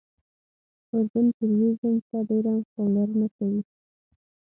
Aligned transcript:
اردن 0.93 1.25
ټوریزم 1.37 1.95
ته 2.07 2.17
ډېره 2.29 2.53
پاملرنه 2.73 3.27
کوي. 3.35 3.61